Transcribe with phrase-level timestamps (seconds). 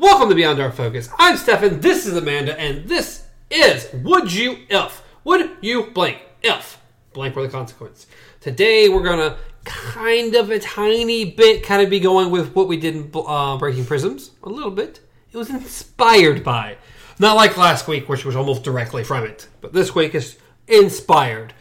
[0.00, 1.10] Welcome to Beyond Our Focus.
[1.18, 5.02] I'm Stefan, this is Amanda, and this is Would You If?
[5.24, 6.80] Would you blank if?
[7.12, 8.06] Blank were the consequence.
[8.40, 12.78] Today we're gonna kind of a tiny bit kind of be going with what we
[12.78, 14.30] did in uh, Breaking Prisms.
[14.42, 15.00] A little bit.
[15.32, 16.78] It was inspired by.
[17.18, 19.48] Not like last week, which was almost directly from it.
[19.60, 21.52] But this week is inspired.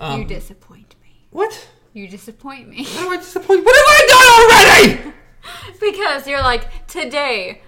[0.00, 1.20] you disappoint me.
[1.28, 1.68] What?
[1.92, 2.84] You disappoint me.
[2.84, 3.62] How do I disappoint?
[3.62, 5.14] What have I done already?
[5.80, 7.62] because you're like, today.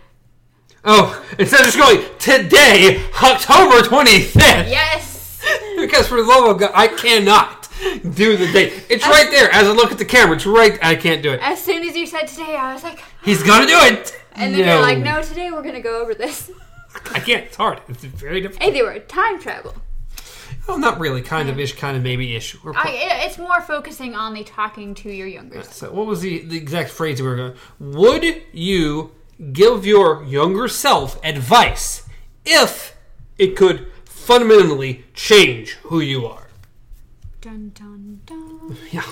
[0.85, 4.69] Oh, instead of just going today, October 25th.
[4.69, 5.19] Yes!
[5.77, 7.69] Because for the love of God, I cannot
[8.15, 8.85] do the date.
[8.91, 9.51] It's right there.
[9.51, 10.79] As I look at the camera, it's right.
[10.83, 11.41] I can't do it.
[11.43, 14.21] As soon as you said today, I was like, He's gonna do it.
[14.33, 16.51] and then you're like, no, today we're gonna go over this.
[17.13, 17.47] I can't.
[17.47, 17.81] It's hard.
[17.89, 18.63] It's very difficult.
[18.63, 19.75] Hey, they were time travel.
[20.67, 21.23] Well, not really.
[21.23, 21.75] Kind of ish.
[21.75, 22.55] Kind of maybe ish.
[22.57, 25.73] I, pro- it's more focusing on the talking to your younger self.
[25.75, 27.55] so, what was the, the exact phrase we were going?
[27.79, 29.13] Would you
[29.53, 32.07] give your younger self advice
[32.45, 32.97] if
[33.39, 36.49] it could fundamentally change who you are?
[37.41, 38.77] Dun dun dun.
[38.93, 39.03] Yeah.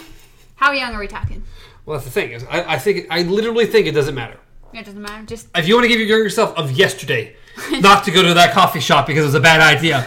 [0.56, 1.42] How young are we talking?
[1.86, 2.32] Well, that's the thing.
[2.32, 4.38] Is I, I think I literally think it doesn't matter.
[4.74, 5.24] It doesn't matter.
[5.24, 7.34] Just If you want to give your younger self of yesterday,
[7.80, 10.06] not to go to that coffee shop because it was a bad idea,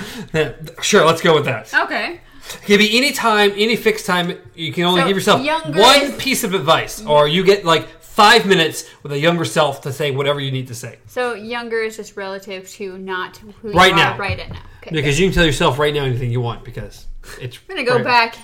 [0.82, 1.74] sure, let's go with that.
[1.74, 2.22] okay.
[2.66, 4.38] Give me any time, any fixed time.
[4.56, 7.64] You can only So, give yourself younger one is- piece of advice, or you get
[7.64, 11.00] like five minutes with a younger self to say whatever you need to say.
[11.08, 14.14] So younger is just relative to not who Right you now.
[14.14, 14.60] are right at now.
[14.82, 14.92] Okay.
[14.94, 17.06] Because you can tell yourself right now anything you want because
[17.40, 17.58] it's.
[17.70, 18.36] I'm gonna go right- back.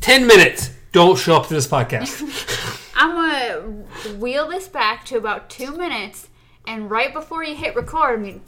[0.00, 0.70] Ten minutes.
[0.92, 2.92] Don't show up to this podcast.
[2.96, 6.28] I'm gonna wheel this back to about two minutes,
[6.68, 8.42] and right before you hit record, I mean,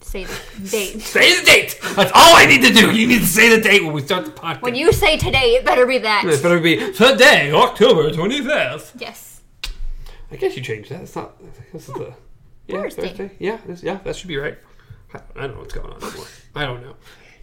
[0.00, 1.00] say the date.
[1.00, 1.78] say the date.
[1.96, 2.92] That's all I need to do.
[2.92, 4.62] You need to say the date when we start the podcast.
[4.62, 6.24] When you say today, it better be that.
[6.24, 8.96] it better be today, October twenty fifth.
[8.98, 9.40] Yes.
[10.30, 11.02] I guess you changed that.
[11.02, 11.34] It's not.
[11.72, 12.14] This is the
[12.66, 13.30] yeah, Thursday.
[13.38, 14.56] Yeah, this, yeah, that should be right.
[15.12, 16.26] I, I don't know what's going on anymore.
[16.54, 16.96] I don't know.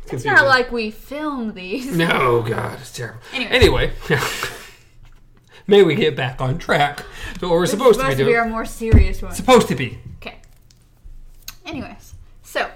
[0.03, 1.95] It's It's not like we filmed these.
[1.95, 3.21] no, God, it's terrible.
[3.33, 3.51] Anyway.
[3.51, 3.91] Anyway,
[5.67, 7.05] may we get back on track
[7.39, 9.33] to what we're supposed, to be supposed to be our more serious one.
[9.33, 9.99] supposed to be.
[10.17, 10.37] Okay.
[11.65, 12.69] Anyways, so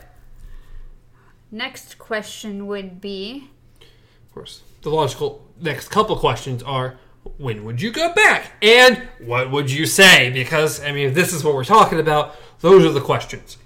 [1.54, 3.50] next question would be
[3.82, 6.98] Of course, the logical next couple questions are:
[7.38, 10.30] When would you go back, and what would you say?
[10.32, 12.36] Because I mean, if this is what we're talking about.
[12.60, 13.58] Those are the questions.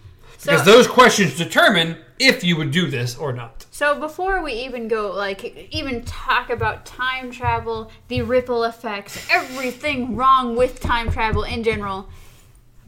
[0.42, 3.66] Because So- those questions determine if you would do this or not.
[3.70, 10.16] so before we even go like even talk about time travel, the ripple effects, everything
[10.16, 12.10] wrong with time travel in general,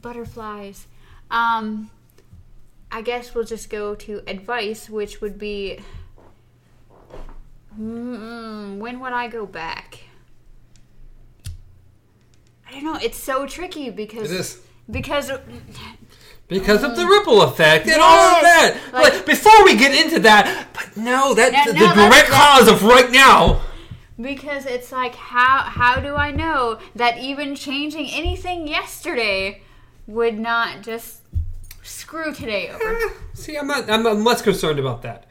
[0.02, 0.88] butterflies.
[1.30, 1.92] Um
[2.92, 5.80] I guess we'll just go to advice, which would be
[7.80, 10.00] mm, when would I go back?
[12.68, 12.98] I don't know.
[13.02, 14.60] It's so tricky because It is.
[14.90, 15.32] because
[16.48, 18.74] because of the ripple effect and all of that.
[18.76, 18.94] Yes.
[18.94, 22.30] Like, Like- before we get into that, but no, that's No, the, no, the direct
[22.30, 23.62] that's- cause of right now.
[24.20, 29.62] because it's like how how do I know that even changing anything yesterday
[30.08, 31.22] would not just
[31.90, 32.96] screw today over?
[32.96, 33.90] Eh, see, I'm not.
[33.90, 35.26] I'm, I'm less concerned about that.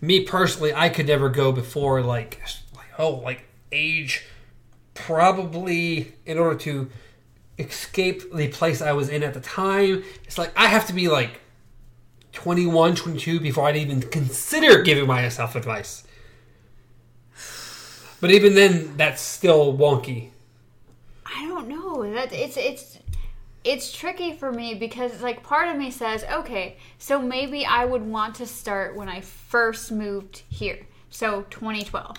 [0.00, 2.40] Me personally, I could never go before like,
[2.74, 4.24] like oh, like age,
[4.94, 6.90] probably in order to
[7.58, 10.04] escape the place I was in at the time.
[10.24, 11.40] It's like I have to be like
[12.32, 16.04] 21, 22 before I'd even consider giving myself advice.
[18.20, 20.30] But even then, that's still wonky.
[21.26, 22.10] I don't know.
[22.14, 22.98] That it's it's
[23.64, 27.86] it's tricky for me because it's like part of me says, okay, so maybe I
[27.86, 30.86] would want to start when I first moved here.
[31.08, 32.16] So 2012.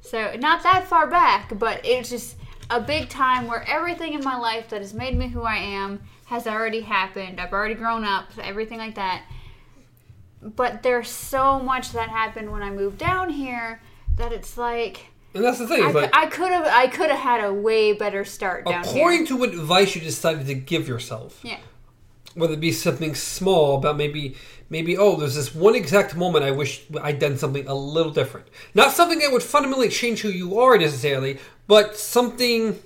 [0.00, 2.36] So not that far back, but it's just
[2.70, 6.00] a big time where everything in my life that has made me who I am
[6.24, 7.40] has already happened.
[7.40, 9.24] I've already grown up, everything like that.
[10.40, 13.80] But there's so much that happened when I moved down here
[14.16, 15.82] that it's like And that's the thing.
[15.82, 19.20] I, like, I could have I could have had a way better start down according
[19.20, 19.26] here.
[19.28, 21.58] to what advice you decided to give yourself, Yeah.
[22.34, 24.36] whether it be something small about maybe
[24.68, 28.48] maybe oh there's this one exact moment I wish I'd done something a little different.
[28.74, 32.78] Not something that would fundamentally change who you are necessarily, but something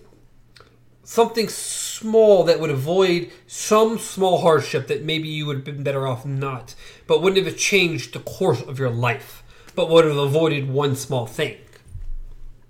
[1.03, 6.07] something small that would avoid some small hardship that maybe you would have been better
[6.07, 6.75] off not,
[7.07, 9.43] but wouldn't have changed the course of your life,
[9.77, 11.57] but would have avoided one small thing.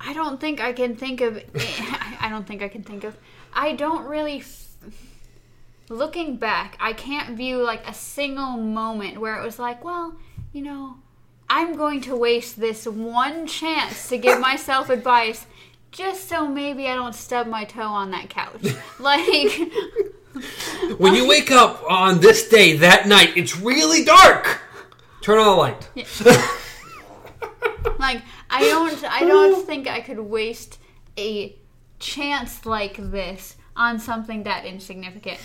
[0.01, 1.43] I don't think I can think of.
[2.21, 3.17] I don't think I can think of.
[3.53, 4.39] I don't really.
[4.41, 4.63] f-
[5.89, 10.17] Looking back, I can't view like a single moment where it was like, well,
[10.53, 10.97] you know,
[11.49, 15.47] I'm going to waste this one chance to give myself advice
[15.93, 18.75] just so maybe I don't stub my toe on that couch.
[18.99, 19.71] Like,
[20.99, 24.61] when you wake up on this day, that night, it's really dark.
[25.23, 25.89] Turn on the light.
[27.99, 30.79] Like I don't I don't think I could waste
[31.19, 31.57] a
[31.99, 35.39] chance like this on something that insignificant.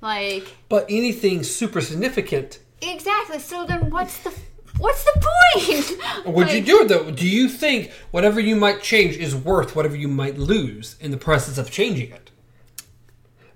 [0.00, 3.38] Like But anything super significant, exactly.
[3.38, 4.32] So then what's the
[4.78, 6.26] what's the point?
[6.34, 7.10] would you do it though?
[7.10, 11.16] Do you think whatever you might change is worth whatever you might lose in the
[11.16, 12.30] process of changing it?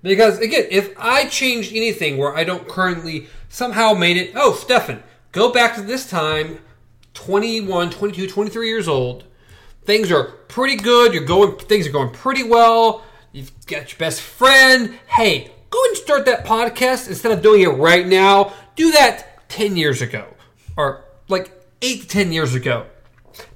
[0.01, 5.03] Because again, if I changed anything where I don't currently somehow made it, oh, Stefan,
[5.31, 6.59] go back to this time,
[7.17, 9.23] 21, 22, 23 years old.
[9.85, 11.13] Things are pretty good.
[11.13, 13.03] You're going, things are going pretty well.
[13.31, 14.97] You've got your best friend.
[15.07, 18.53] Hey, go and start that podcast instead of doing it right now.
[18.75, 20.27] Do that 10 years ago
[20.77, 22.85] or like 8 to 10 years ago.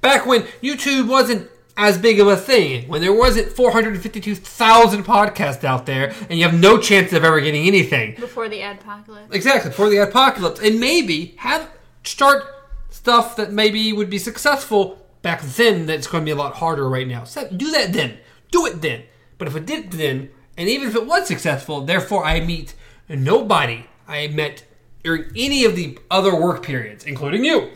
[0.00, 5.86] Back when YouTube wasn't as big of a thing, when there wasn't 452,000 podcasts out
[5.86, 8.16] there, and you have no chance of ever getting anything.
[8.16, 9.32] before the apocalypse.
[9.32, 10.60] Exactly, before the apocalypse.
[10.60, 11.70] And maybe have
[12.04, 12.61] start
[13.02, 16.88] stuff that maybe would be successful back then that's going to be a lot harder
[16.88, 17.24] right now.
[17.24, 18.18] So do that then.
[18.52, 19.02] Do it then.
[19.38, 22.74] But if it did then, and even if it was successful, therefore I meet
[23.08, 24.64] nobody I met
[25.02, 27.72] during any of the other work periods, including you.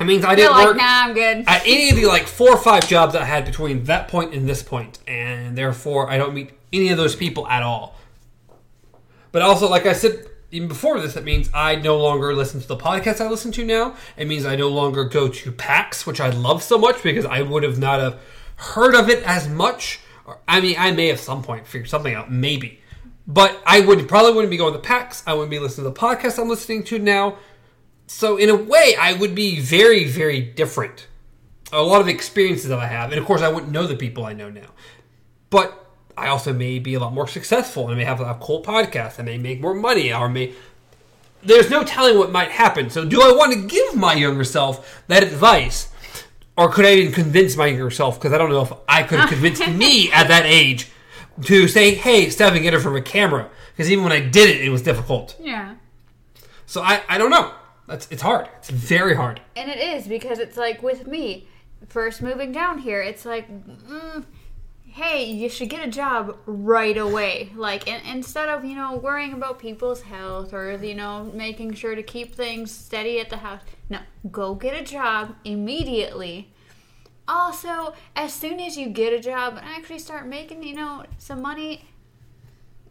[0.00, 1.44] It means I didn't like, work nah, I'm good.
[1.46, 4.48] at any of the like four or five jobs I had between that point and
[4.48, 7.94] this point, and therefore I don't meet any of those people at all.
[9.32, 12.68] But also, like I said even before this, it means I no longer listen to
[12.68, 13.96] the podcast I listen to now.
[14.16, 17.42] It means I no longer go to PAX, which I love so much because I
[17.42, 18.20] would have not have
[18.54, 19.98] heard of it as much.
[20.46, 22.78] I mean, I may at some point figure something out, maybe.
[23.26, 25.24] But I would probably wouldn't be going to PAX.
[25.26, 27.36] I wouldn't be listening to the podcast I'm listening to now.
[28.06, 31.08] So in a way, I would be very, very different.
[31.72, 34.24] A lot of experiences that I have, and of course, I wouldn't know the people
[34.24, 34.68] I know now.
[35.50, 35.83] But
[36.16, 39.18] I also may be a lot more successful, and I may have a cool podcast.
[39.18, 40.52] I may make more money, or may.
[41.42, 42.88] There's no telling what might happen.
[42.88, 45.90] So, do I want to give my younger self that advice,
[46.56, 48.18] or could I even convince my younger self?
[48.18, 50.90] Because I don't know if I could have convinced me at that age
[51.42, 54.62] to say, "Hey, Stephen, get it from a camera." Because even when I did it,
[54.64, 55.36] it was difficult.
[55.40, 55.74] yeah.
[56.66, 57.52] So I, I don't know.
[57.86, 58.48] That's it's hard.
[58.58, 59.40] It's very hard.
[59.54, 61.46] And it is because it's like with me,
[61.88, 64.24] first moving down here, it's like, mm,
[64.86, 67.50] hey, you should get a job right away.
[67.56, 71.94] Like, in, instead of, you know, worrying about people's health or, you know, making sure
[71.94, 73.60] to keep things steady at the house.
[73.90, 73.98] No,
[74.30, 76.52] go get a job immediately.
[77.26, 81.42] Also, as soon as you get a job and actually start making, you know, some
[81.42, 81.86] money,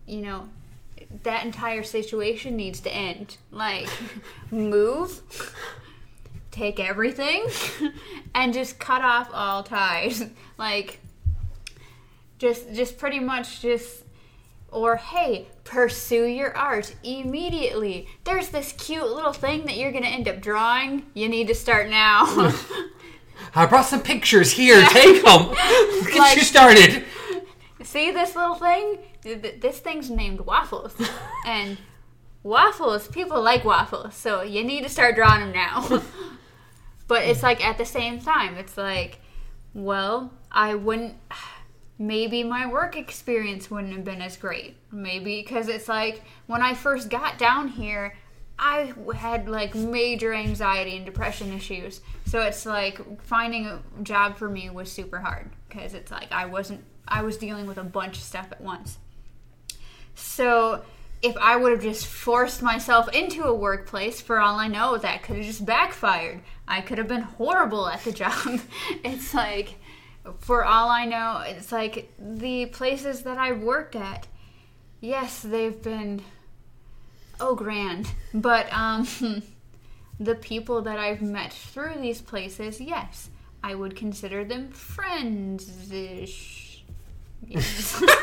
[0.06, 0.50] you know,
[1.24, 3.38] that entire situation needs to end.
[3.52, 3.88] Like,
[4.52, 5.22] move,
[6.52, 7.46] take everything,
[8.36, 10.26] and just cut off all ties.
[10.56, 11.00] Like,
[12.44, 14.04] just, just pretty much just,
[14.70, 18.08] or hey, pursue your art immediately.
[18.26, 21.06] There's this cute little thing that you're gonna end up drawing.
[21.14, 22.26] You need to start now.
[23.56, 24.84] I brought some pictures here.
[24.90, 25.54] Take them.
[25.54, 27.06] Get Like- you started.
[27.82, 28.98] See this little thing?
[29.22, 30.94] Th- th- This thing's named waffles,
[31.48, 31.78] and
[32.44, 33.08] waffles.
[33.08, 36.02] People like waffles, so you need to start drawing them now.
[37.08, 39.20] but it's like at the same time, it's like,
[39.74, 41.16] well, I wouldn't.
[42.00, 44.76] Maybe my work experience wouldn't have been as great.
[44.92, 48.16] Maybe because it's like when I first got down here,
[48.58, 52.02] I had like major anxiety and depression issues.
[52.26, 56.46] So it's like finding a job for me was super hard because it's like I
[56.46, 58.98] wasn't I was dealing with a bunch of stuff at once.
[60.16, 60.84] So
[61.22, 65.24] if I would have just forced myself into a workplace, for all I know, that
[65.24, 66.42] could have just backfired.
[66.68, 68.60] I could have been horrible at the job.
[69.04, 69.76] it's like,
[70.40, 74.28] for all I know, it's like the places that I've worked at,
[75.02, 76.22] yes, they've been
[77.40, 79.08] oh grand, but um,
[80.20, 83.30] the people that I've met through these places, yes,
[83.64, 86.64] I would consider them friends-ish.
[87.46, 88.04] Yes.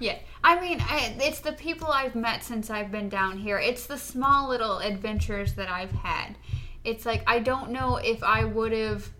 [0.00, 0.18] yeah.
[0.44, 3.58] I mean, I, it's the people I've met since I've been down here.
[3.58, 6.36] It's the small little adventures that I've had.
[6.86, 9.10] It's like I don't know if I would have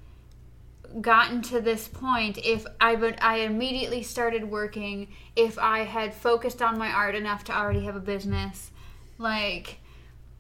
[1.01, 6.63] gotten to this point if I would I immediately started working, if I had focused
[6.63, 8.71] on my art enough to already have a business.
[9.19, 9.81] Like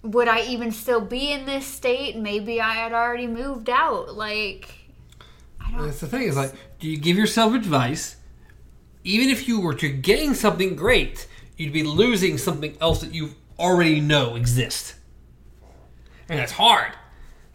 [0.02, 2.16] would I even still be in this state?
[2.16, 4.14] Maybe I had already moved out.
[4.14, 4.72] Like
[5.60, 5.86] I don't.
[5.86, 6.22] That's the thing.
[6.22, 8.16] Is like, do you give yourself advice?
[9.04, 13.30] Even if you were to gain something great, you'd be losing something else that you
[13.58, 14.94] already know exists,
[16.28, 16.92] and that's hard.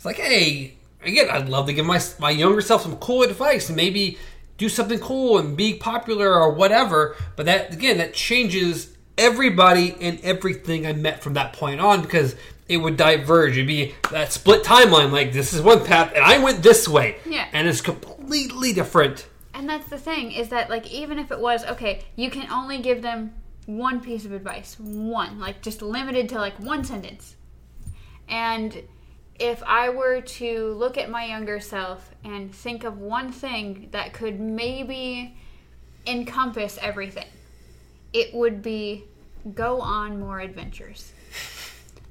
[0.01, 3.70] It's like, hey, again, I'd love to give my my younger self some cool advice,
[3.70, 4.17] and maybe
[4.58, 7.15] do something cool and be popular or whatever.
[7.36, 12.36] But that again, that changes everybody and everything I met from that point on because
[12.67, 13.51] it would diverge.
[13.51, 15.12] It'd be that split timeline.
[15.12, 17.17] Like this is one path, and I went this way.
[17.24, 17.48] Yeah.
[17.53, 19.27] and it's completely different.
[19.53, 22.79] And that's the thing is that like even if it was okay, you can only
[22.79, 23.36] give them
[23.67, 27.36] one piece of advice, one, like just limited to like one sentence.
[28.27, 28.81] And
[29.41, 34.13] if I were to look at my younger self and think of one thing that
[34.13, 35.36] could maybe
[36.05, 37.25] encompass everything,
[38.13, 39.05] it would be
[39.55, 41.12] go on more adventures.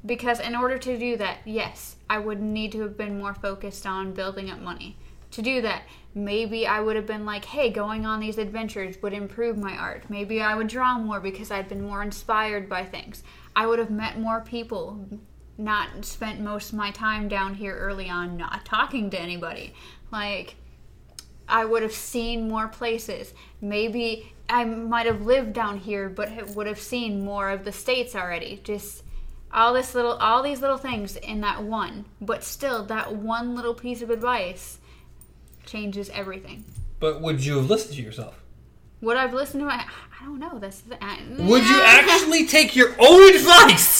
[0.05, 3.87] Because in order to do that, yes, I would need to have been more focused
[3.87, 4.97] on building up money.
[5.33, 5.83] To do that,
[6.13, 10.03] maybe I would have been like, hey, going on these adventures would improve my art.
[10.09, 13.23] Maybe I would draw more because I'd been more inspired by things.
[13.55, 15.07] I would have met more people,
[15.61, 19.75] not spent most of my time down here early on not talking to anybody.
[20.11, 20.57] Like,
[21.49, 23.35] I would have seen more places.
[23.61, 28.17] Maybe I might have lived down here, but would have seen more of the states
[28.17, 28.61] already.
[28.65, 29.03] Just
[29.53, 32.07] all this little, all these little things in that one.
[32.21, 34.79] But still, that one little piece of advice
[35.67, 36.65] changes everything.
[36.99, 38.43] But would you have listened to yourself?
[39.01, 39.85] Would I've listened to my?
[40.21, 40.59] I don't know.
[40.59, 44.00] That's the, I, Would you actually take your own advice?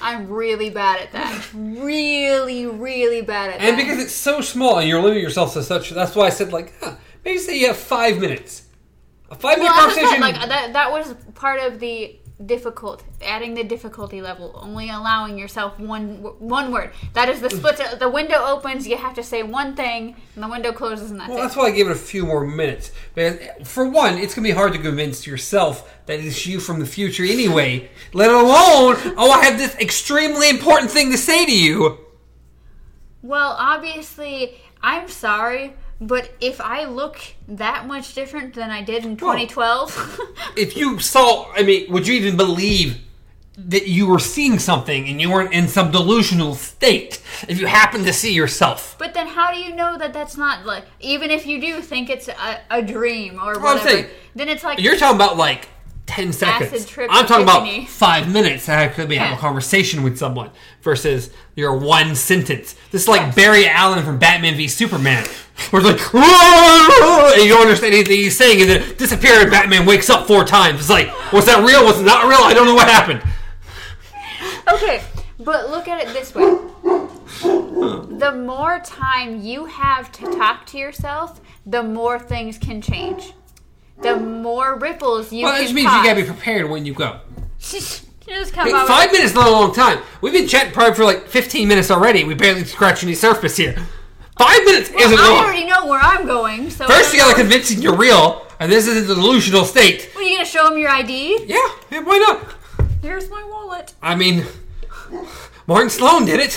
[0.00, 1.48] I'm really bad at that.
[1.54, 3.68] really, really bad at And that.
[3.68, 6.52] And because it's so small and you're limiting yourself to such, that's why I said
[6.52, 8.64] like, huh, maybe say you have five minutes,
[9.30, 10.20] a five minute well, said, conversation.
[10.20, 15.78] like that, that was part of the difficult, adding the difficulty level, only allowing yourself
[15.78, 16.92] one one word.
[17.14, 17.80] That is the split.
[17.98, 21.30] the window opens, you have to say one thing, and the window closes, and that's
[21.30, 21.42] well, it.
[21.42, 22.92] that's why I gave it a few more minutes.
[23.14, 26.86] Because for one, it's gonna be hard to convince yourself that it's you from the
[26.86, 27.90] future anyway.
[28.12, 31.98] let alone, oh, I have this extremely important thing to say to you.
[33.20, 37.18] Well, obviously, I'm sorry, but if I look
[37.48, 40.20] that much different than I did in 2012,
[40.56, 42.98] If you saw, I mean, would you even believe
[43.56, 48.04] that you were seeing something and you weren't in some delusional state if you happened
[48.06, 48.94] to see yourself?
[48.98, 52.08] but then how do you know that that's not like, even if you do think
[52.08, 54.06] it's a, a dream or I'm whatever, saying,
[54.36, 55.68] then it's like, You're talking about like
[56.08, 56.96] 10 seconds.
[56.98, 59.38] I'm talking about five minutes that I could be having Yeah.
[59.38, 60.50] a conversation with someone
[60.82, 62.74] versus your one sentence.
[62.90, 65.24] This is like Barry Allen from Batman v Superman.
[65.70, 66.14] Where it's like,
[67.34, 70.44] and you don't understand anything he's saying, and then disappear, and Batman wakes up four
[70.44, 70.80] times.
[70.80, 71.84] It's like, was that real?
[71.84, 72.38] Was it not real?
[72.40, 73.22] I don't know what happened.
[74.72, 75.02] Okay,
[75.40, 76.56] but look at it this way.
[78.18, 83.32] The more time you have to talk to yourself, the more things can change.
[84.02, 85.98] The more ripples you Well, that just means cause.
[86.04, 87.20] you gotta be prepared when you go.
[87.58, 88.04] just
[88.52, 90.00] come Hey, out five minutes is not a long time.
[90.20, 92.24] We've been chatting probably for like 15 minutes already.
[92.24, 93.74] We barely scratched any surface here.
[94.38, 95.44] Five minutes isn't I long.
[95.44, 98.70] already know where I'm going, so First, you gotta know- convince him you're real, and
[98.70, 100.10] this is a delusional state.
[100.14, 101.44] Are you gonna show him your ID?
[101.46, 101.56] Yeah,
[101.90, 102.86] yeah, why not?
[103.02, 103.94] Here's my wallet.
[104.00, 104.44] I mean,
[105.66, 106.52] Martin Sloan did it.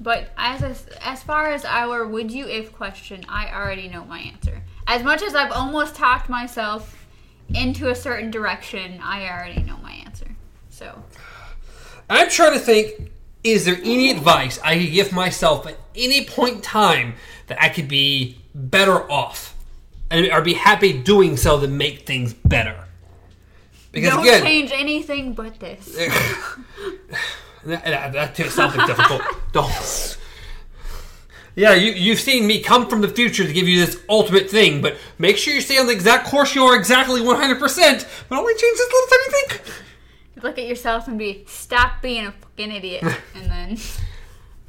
[0.00, 4.62] But as as far as our would you if question, I already know my answer.
[4.86, 7.06] As much as I've almost talked myself
[7.48, 10.28] into a certain direction, I already know my answer.
[10.70, 11.02] So
[12.08, 13.10] I'm trying to think
[13.44, 17.14] is there any advice I could give myself at any point in time
[17.46, 19.54] that I could be better off?
[20.10, 22.84] And or be happy doing so to make things better?
[23.92, 25.98] Because don't again, change anything but this.
[27.64, 29.22] that, that, that sounds like difficult.
[29.52, 30.16] Don't.
[31.56, 34.80] Yeah, you, you've seen me come from the future to give you this ultimate thing,
[34.80, 37.58] but make sure you stay on the exact course you are exactly 100%,
[38.28, 39.72] but only change this little tiny thing.
[40.36, 43.02] You look at yourself and be stop being a fucking idiot,
[43.34, 43.78] and then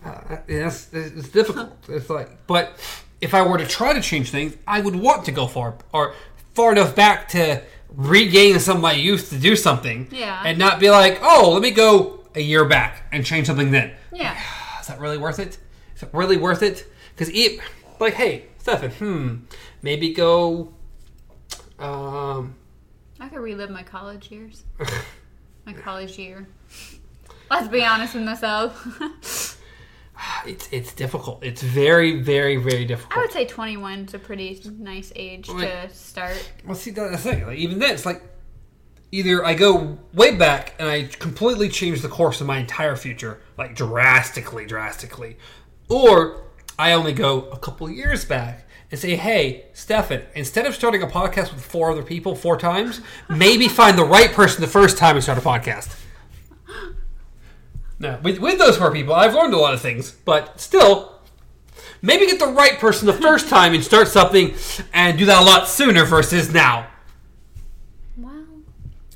[0.04, 1.72] Uh, yes, it's, it's difficult.
[1.90, 2.80] It's like, but
[3.22, 6.16] if I were to try to change things, I would want to go far or
[6.56, 7.62] far enough back to
[7.94, 10.42] regain some of my youth to do something, Yeah.
[10.44, 13.92] and not be like, oh, let me go a year back and change something then.
[14.14, 14.40] yeah.
[14.82, 15.58] Is that really worth it?
[15.96, 16.86] Is it really worth it?
[17.14, 17.60] Because it,
[18.00, 19.36] like, hey, Stefan, hmm,
[19.82, 20.74] maybe go.
[21.78, 22.56] Um,
[23.20, 24.64] I could relive my college years.
[25.66, 26.48] my college year.
[27.52, 29.60] Let's be honest with myself.
[30.46, 31.44] it's it's difficult.
[31.44, 33.18] It's very, very, very difficult.
[33.18, 36.52] I would say 21 is a pretty nice age to start.
[36.66, 37.46] Well, see, that's the thing.
[37.48, 38.22] Like, even then, it's like
[39.12, 43.42] either I go way back and I completely change the course of my entire future,
[43.58, 45.38] like drastically, drastically,
[45.90, 46.44] or
[46.78, 51.08] I only go a couple years back and say, "Hey, Stefan, instead of starting a
[51.08, 55.16] podcast with four other people four times, maybe find the right person the first time
[55.16, 55.96] and start a podcast."
[58.02, 61.20] Now, with, with those four people, I've learned a lot of things, but still,
[62.02, 64.56] maybe get the right person the first time and start something
[64.94, 66.88] and do that a lot sooner versus now.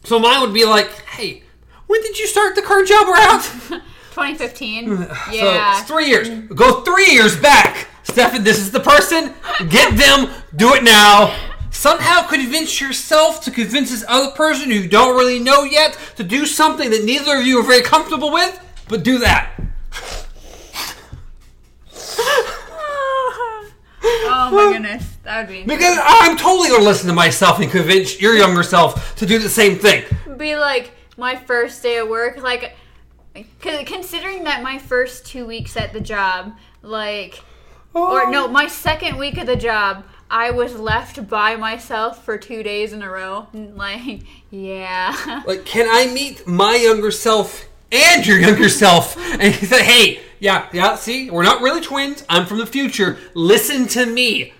[0.04, 1.44] So mine would be like, hey,
[1.88, 3.42] when did you start the current job at?
[4.12, 4.98] 2015.
[5.08, 5.80] So Yeah.
[5.80, 6.30] it's three years.
[6.54, 7.88] Go three years back.
[8.04, 9.34] Stefan, this is the person.
[9.70, 10.30] Get them.
[10.56, 11.34] Do it now.
[11.72, 16.24] Somehow convince yourself to convince this other person who you don't really know yet to
[16.24, 19.50] do something that neither of you are very comfortable with, but do that.
[24.04, 25.64] oh my goodness, that would be.
[25.64, 29.50] Because I'm totally to listen to myself and convince your younger self to do the
[29.50, 30.04] same thing.
[30.38, 32.76] be like my first day of work like
[33.86, 37.42] considering that my first two weeks at the job like
[37.94, 38.48] or no oh.
[38.48, 43.04] my second week of the job i was left by myself for two days in
[43.04, 49.18] a row like yeah Like, can I meet my younger self and your younger self?
[49.18, 52.24] And he said, hey, yeah, yeah, see, we're not really twins.
[52.30, 53.18] I'm from the future.
[53.34, 54.54] Listen to me.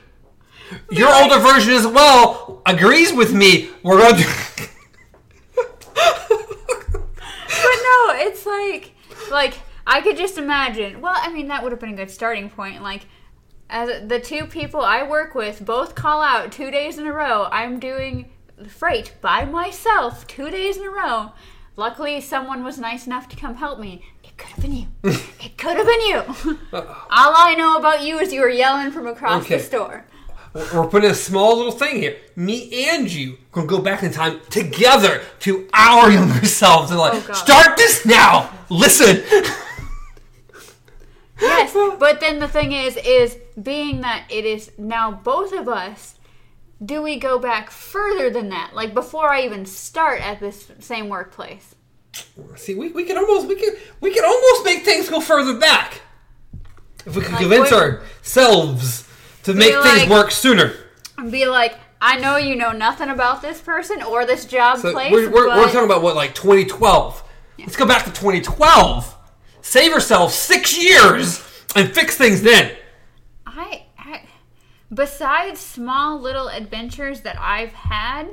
[0.92, 3.70] Your older version as well agrees with me.
[3.84, 4.28] We're going to.
[5.96, 8.94] but no it's like
[9.32, 9.54] like
[9.88, 12.82] i could just imagine well i mean that would have been a good starting point
[12.82, 13.06] like
[13.70, 17.48] as the two people i work with both call out two days in a row
[17.52, 18.30] i'm doing
[18.68, 21.32] freight by myself two days in a row
[21.76, 25.58] luckily someone was nice enough to come help me it could have been you it
[25.58, 26.24] could have been you
[26.74, 29.58] all i know about you is you were yelling from across Okay.
[29.58, 30.06] the store
[30.54, 32.18] We're putting a small little thing here.
[32.36, 37.28] Me and you gonna go back in time together to our younger selves and like,
[37.30, 38.52] Oh, start this now.
[38.70, 39.24] Listen.
[41.42, 46.16] Yes, but then the thing is, is being that it is now both of us,
[46.84, 48.72] do we go back further than that?
[48.74, 51.76] Like before I even start at this same workplace?
[52.56, 56.02] See, we, we can almost we can we can almost make things go further back
[57.06, 59.08] if we could Like convince ourselves
[59.44, 60.74] to make things work sooner.
[61.18, 64.92] And be like, I know you know nothing about this person or this job So
[64.92, 67.24] place, we're, we're, we're talking about what like 2012.
[67.60, 69.16] Let's go back to 2012.
[69.62, 71.42] Save yourself six years
[71.76, 72.76] and fix things then.
[73.46, 74.24] I, I,
[74.94, 78.28] besides small little adventures that I've had,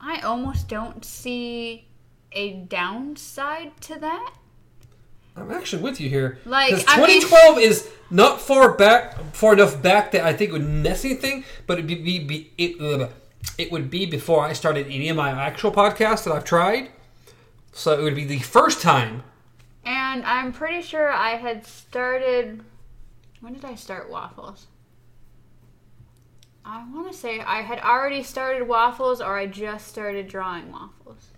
[0.00, 1.88] I almost don't see
[2.32, 4.32] a downside to that.
[5.36, 6.38] I'm actually with you here.
[6.46, 10.50] Like, 'Cause I mean- 2012 is not far back, far enough back that I think
[10.50, 13.08] it would mess anything, but it'd be, be, be it, uh,
[13.58, 16.90] it would be before I started any of my actual podcasts that I've tried.
[17.72, 19.22] So it would be the first time.
[19.84, 22.62] And I'm pretty sure I had started.
[23.40, 24.66] When did I start waffles?
[26.64, 31.28] I want to say I had already started waffles, or I just started drawing waffles.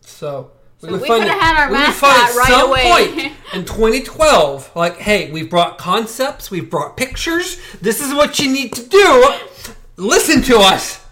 [0.00, 0.52] So.
[0.80, 2.82] So we find coulda it- had our mascot right some away.
[3.08, 7.60] point in 2012, like, hey, we've brought concepts, we've brought pictures.
[7.80, 9.34] This is what you need to do.
[9.96, 11.04] Listen to us,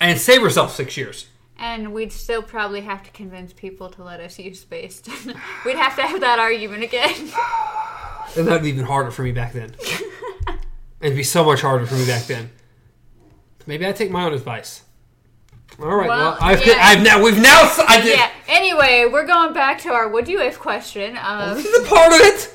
[0.00, 1.28] and save yourself six years.
[1.56, 5.00] And we'd still probably have to convince people to let us use space.
[5.64, 7.30] we'd have to have that argument again.
[8.36, 9.76] And that'd be even harder for me back then.
[11.00, 12.50] It'd be so much harder for me back then.
[13.66, 14.82] Maybe I take my own advice.
[15.80, 16.08] All right.
[16.08, 16.74] Well, Well, I've, yeah.
[16.78, 18.30] I've now we've now I did yeah.
[18.48, 21.18] Anyway, we're going back to our "Would you if" question.
[21.20, 22.54] Um, this is a part of it.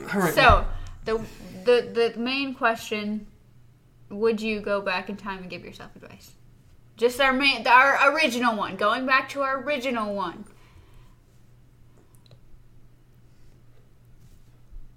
[0.14, 0.34] All right.
[0.34, 0.66] So
[1.04, 1.24] the
[1.64, 3.26] the the main question:
[4.10, 6.32] Would you go back in time and give yourself advice?
[6.96, 8.74] Just our main, our original one.
[8.76, 10.44] Going back to our original one.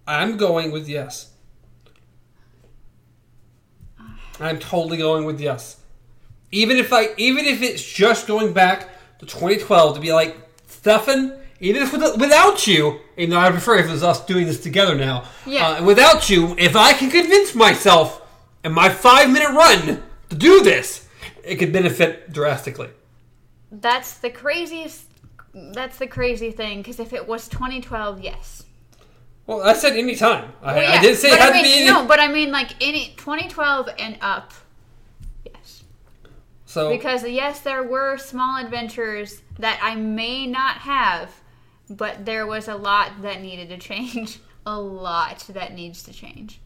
[0.08, 1.32] I'm going with yes.
[4.45, 5.77] I'm totally going with yes.
[6.51, 11.39] Even if I, even if it's just going back to 2012 to be like, Stefan,
[11.60, 14.60] even if with, without you, even though I prefer if it was us doing this
[14.60, 15.25] together now.
[15.45, 15.69] Yeah.
[15.69, 18.21] Uh, without you, if I can convince myself
[18.63, 21.08] in my five minute run to do this,
[21.43, 22.89] it could benefit drastically.
[23.71, 25.06] That's the craziest.
[25.54, 26.80] That's the crazy thing.
[26.80, 28.63] Because if it was 2012, yes.
[29.58, 30.54] Well, I said any time.
[30.62, 31.86] I, Well, I didn't say it had I to be any.
[31.86, 32.06] no.
[32.06, 34.54] But I mean, like any 2012 and up.
[35.46, 35.84] Yes.
[36.66, 41.32] so Because yes, there were small adventures that I may not have,
[41.90, 44.40] but there was a lot that needed to change.
[44.64, 46.60] A lot that needs to change.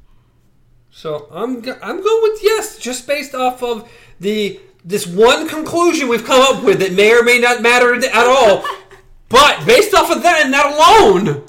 [0.91, 6.09] So I'm go- I'm going with yes, just based off of the this one conclusion
[6.09, 8.65] we've come up with that may or may not matter at all.
[9.29, 11.47] But based off of that and that alone,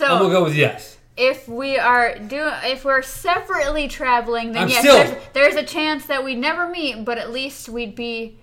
[0.00, 0.96] So I'm gonna go with yes.
[1.16, 5.62] if we are do if we're separately traveling, then I'm yes, still- there's, there's a
[5.62, 8.38] chance that we'd never meet, but at least we'd be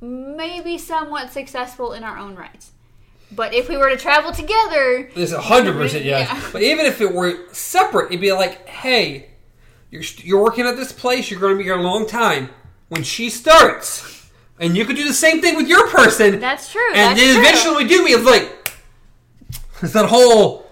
[0.00, 2.72] maybe somewhat successful in our own rights.
[3.30, 6.28] But if we were to travel together, It's a hundred percent yes.
[6.28, 6.50] Yeah.
[6.52, 9.30] But even if it were separate, it'd be like, hey,
[9.90, 11.30] you're you're working at this place.
[11.30, 12.50] You're going to be here a long time.
[12.88, 16.38] When she starts, and you could do the same thing with your person.
[16.38, 16.86] that's true.
[16.94, 17.42] and that's then true.
[17.42, 18.06] eventually we do.
[18.06, 18.72] It's like
[19.82, 20.63] it's that whole.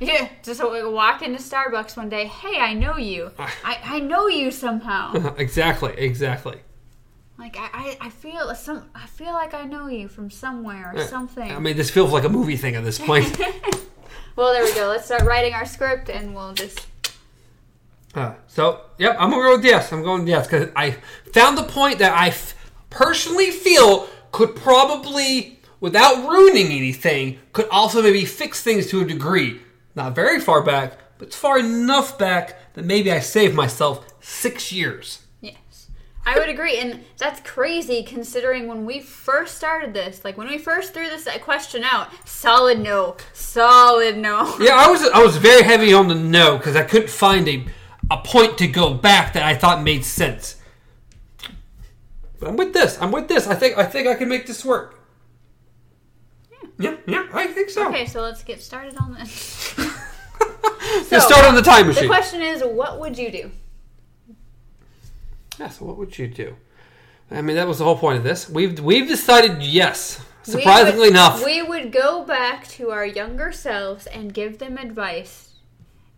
[0.00, 2.26] Yeah, just walk into Starbucks one day.
[2.26, 3.30] Hey, I know you.
[3.38, 5.34] I, I know you somehow.
[5.36, 6.58] exactly, exactly.
[7.38, 8.88] Like I, I, I feel some.
[8.94, 11.50] I feel like I know you from somewhere or something.
[11.50, 13.38] I mean, this feels like a movie thing at this point.
[14.36, 14.88] well, there we go.
[14.88, 16.86] Let's start writing our script, and we'll just.
[18.14, 19.92] Uh, so, yep, I'm gonna go with yes.
[19.92, 20.96] I'm going with yes because I
[21.32, 22.54] found the point that I f-
[22.90, 29.60] personally feel could probably, without ruining anything, could also maybe fix things to a degree.
[29.94, 34.72] Not very far back, but it's far enough back that maybe I saved myself six
[34.72, 35.24] years.
[35.40, 35.88] Yes,
[36.24, 40.24] I would agree, and that's crazy considering when we first started this.
[40.24, 44.56] Like when we first threw this question out, solid no, solid no.
[44.60, 47.66] Yeah, I was I was very heavy on the no because I couldn't find a
[48.10, 50.56] a point to go back that I thought made sense.
[52.38, 53.00] But I'm with this.
[53.00, 53.46] I'm with this.
[53.46, 54.99] I think I think I can make this work.
[56.80, 57.88] Yeah, yeah, I think so.
[57.88, 59.76] Okay, so let's get started on this.
[61.10, 62.04] Let's start on the time machine.
[62.04, 63.50] The question is, what would you do?
[65.58, 66.56] yeah, so what would you do?
[67.30, 68.48] I mean, that was the whole point of this.
[68.48, 70.24] We've we've decided yes.
[70.46, 71.44] We Surprisingly would- enough.
[71.44, 75.54] we would go back to our younger selves and give them advice,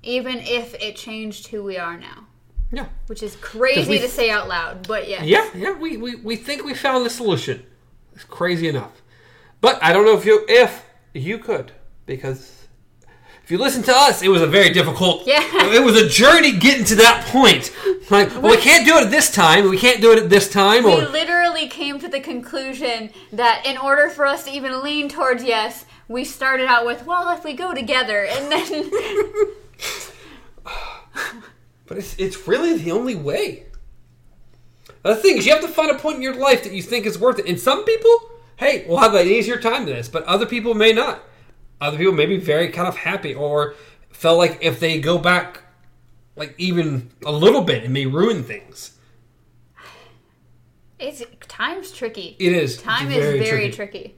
[0.03, 2.27] even if it changed who we are now.
[2.70, 2.87] yeah.
[3.09, 5.25] Which is crazy we- to say out loud, but yes.
[5.25, 7.66] Yeah, yeah, we, we, we think we found the solution.
[8.14, 9.01] It's crazy enough.
[9.62, 11.72] But I don't know if you if you could
[12.05, 12.66] because
[13.44, 15.27] if you listen to us, it was a very difficult.
[15.27, 15.40] Yeah.
[15.72, 17.72] It was a journey getting to that point.
[18.11, 19.70] Like, well, we can't do it at this time.
[19.70, 20.85] We can't do it at this time.
[20.85, 25.09] We Or literally came to the conclusion that in order for us to even lean
[25.09, 28.90] towards yes, we started out with, well, if we go together, and then
[31.87, 33.66] But it's, it's really the only way.
[35.03, 37.07] The thing is, you have to find a point in your life that you think
[37.07, 37.46] is worth it.
[37.46, 40.92] And some people, hey, we'll have an easier time than this, but other people may
[40.92, 41.22] not.
[41.80, 43.74] Other people may be very kind of happy or
[44.10, 45.62] felt like if they go back,
[46.36, 48.96] like even a little bit, it may ruin things.
[50.98, 52.36] it's time's tricky.
[52.38, 52.80] It is.
[52.80, 54.00] Time It's is very very tricky.
[54.00, 54.16] tricky.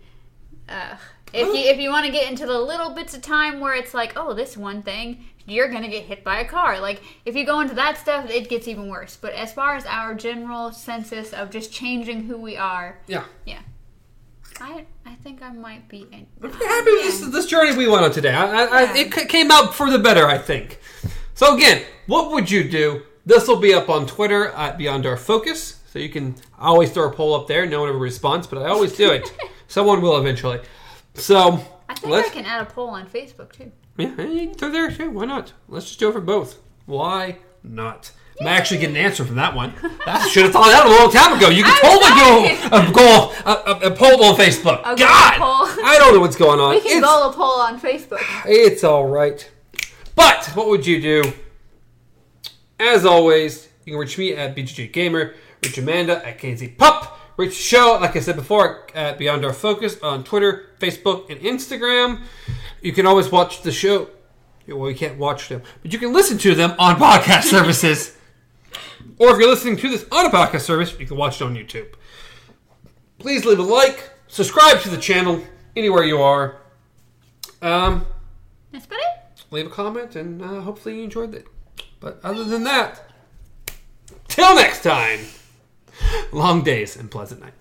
[0.68, 0.98] Ugh.
[1.32, 3.94] if you if you want to get into the little bits of time where it's
[3.94, 6.80] like, oh, this one thing, you're gonna get hit by a car.
[6.80, 9.16] Like if you go into that stuff, it gets even worse.
[9.16, 13.24] But as far as our general census of just changing who we are, Yeah.
[13.46, 13.60] yeah,
[14.60, 16.06] I I think I might be.
[16.12, 18.32] In, I'm happy with this, this journey we went on today.
[18.32, 20.80] I, I, I, it c- came out for the better, I think.
[21.34, 23.02] So again, what would you do?
[23.26, 26.90] This will be up on Twitter at Beyond Our Focus, so you can I always
[26.92, 27.66] throw a poll up there.
[27.66, 29.32] No one ever responds, but I always do it.
[29.68, 30.60] Someone will eventually.
[31.14, 33.72] So I think I can add a poll on Facebook too.
[33.96, 35.10] yeah, you can throw there too.
[35.10, 35.52] Why not?
[35.68, 36.58] Let's just do it for both.
[36.86, 38.12] Why not?
[38.40, 39.72] I might actually get an answer from that one.
[40.06, 41.48] That should have thought that a long time ago.
[41.50, 44.80] You can I'm totally go a, a, a, a poll on Facebook.
[44.84, 45.84] A God, poll.
[45.86, 46.70] I don't know what's going on.
[46.74, 48.20] We can It's- goal a poll on Facebook.
[48.46, 49.48] it's all right.
[50.16, 51.32] But what would you do?
[52.80, 57.50] As always, you can reach me at BGG Gamer, reach Amanda at KZ Pup, reach
[57.50, 62.22] the show, like I said before, at Beyond Our Focus on Twitter, Facebook, and Instagram.
[62.82, 64.08] You can always watch the show.
[64.66, 68.16] Well, you can't watch them, but you can listen to them on podcast services.
[69.18, 71.54] Or if you're listening to this on a podcast service, you can watch it on
[71.54, 71.94] YouTube.
[73.18, 75.42] Please leave a like, subscribe to the channel
[75.76, 76.60] anywhere you are.
[77.62, 78.06] Um,
[78.72, 79.44] That's about it.
[79.50, 81.46] leave a comment, and uh, hopefully you enjoyed it.
[82.00, 83.02] But other than that,
[84.28, 85.20] till next time,
[86.32, 87.54] long days and pleasant nights.